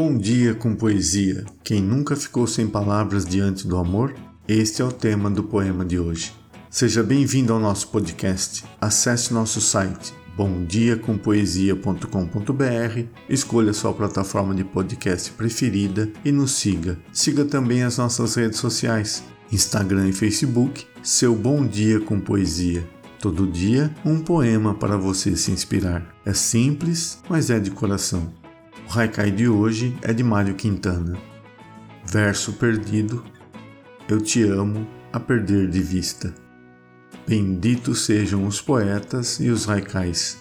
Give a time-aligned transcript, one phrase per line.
[0.00, 1.44] Bom dia com poesia.
[1.64, 4.14] Quem nunca ficou sem palavras diante do amor?
[4.46, 6.32] Este é o tema do poema de hoje.
[6.70, 8.64] Seja bem-vindo ao nosso podcast.
[8.80, 16.96] Acesse nosso site bomdiacompoesia.com.br, escolha sua plataforma de podcast preferida e nos siga.
[17.12, 22.88] Siga também as nossas redes sociais, Instagram e Facebook, seu Bom Dia com Poesia.
[23.18, 26.14] Todo dia, um poema para você se inspirar.
[26.24, 28.32] É simples, mas é de coração.
[28.88, 31.18] O haikai de hoje é de Mário Quintana.
[32.06, 33.22] Verso perdido.
[34.08, 36.34] Eu te amo a perder de vista.
[37.26, 40.38] Benditos sejam os poetas e os haikais.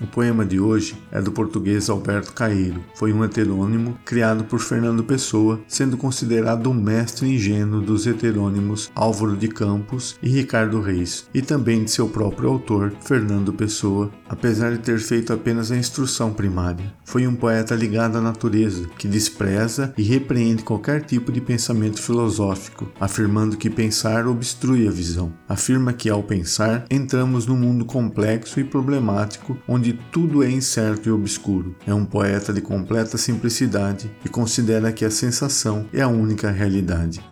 [0.00, 2.84] O poema de hoje é do português Alberto Caeiro.
[2.96, 9.36] Foi um heterônimo criado por Fernando Pessoa, sendo considerado o mestre ingênuo dos heterônimos Álvaro
[9.36, 14.78] de Campos e Ricardo Reis, e também de seu próprio autor, Fernando Pessoa, apesar de
[14.78, 16.92] ter feito apenas a instrução primária.
[17.04, 22.90] Foi um poeta ligado à natureza, que despreza e repreende qualquer tipo de pensamento filosófico,
[23.00, 25.32] afirmando que pensar obstrui a visão.
[25.48, 31.12] Afirma que ao pensar, entramos num mundo complexo e problemático onde tudo é incerto e
[31.12, 31.74] obscuro.
[31.86, 37.22] É um poeta de completa simplicidade e considera que a sensação é a única realidade.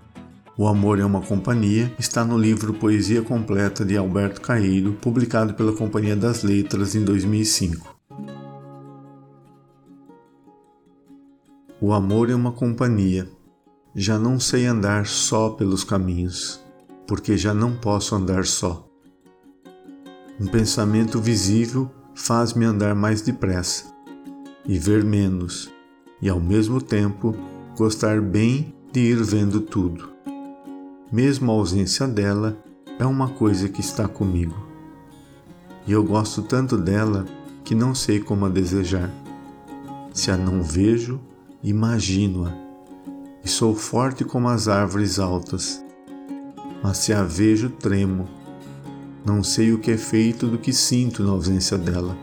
[0.56, 5.72] O Amor é uma Companhia está no livro Poesia Completa de Alberto Caeiro, publicado pela
[5.72, 7.92] Companhia das Letras em 2005.
[11.84, 13.28] O amor é uma companhia.
[13.92, 16.60] Já não sei andar só pelos caminhos,
[17.08, 18.88] porque já não posso andar só.
[20.40, 23.84] Um pensamento visível faz-me andar mais depressa
[24.66, 25.70] e ver menos,
[26.20, 27.34] e ao mesmo tempo
[27.76, 30.10] gostar bem de ir vendo tudo.
[31.10, 32.56] Mesmo a ausência dela
[32.98, 34.54] é uma coisa que está comigo.
[35.86, 37.26] E eu gosto tanto dela
[37.64, 39.10] que não sei como a desejar.
[40.12, 41.20] Se a não vejo,
[41.62, 42.52] imagino-a,
[43.44, 45.84] e sou forte como as árvores altas.
[46.82, 48.28] Mas se a vejo, tremo
[49.24, 52.16] não sei o que é feito do que sinto na ausência dela.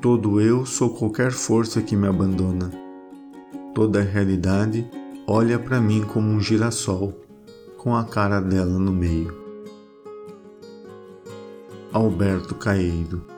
[0.00, 2.70] Todo eu sou qualquer força que me abandona.
[3.74, 4.88] Toda a realidade
[5.26, 7.12] olha para mim como um girassol,
[7.76, 9.36] com a cara dela no meio.
[11.92, 13.37] Alberto Caeiro